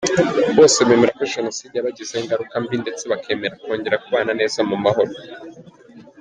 Bose 0.57 0.77
bemera 0.87 1.17
ko 1.19 1.23
Jenoside 1.33 1.73
yabagizeho 1.75 2.21
ingaruka 2.23 2.55
mbi 2.63 2.75
ndetse 2.83 3.03
bakemera 3.11 3.59
kongera 3.63 4.01
kubana 4.03 4.31
neza 4.39 4.59
mu 4.69 4.77
mahoro. 4.83 5.11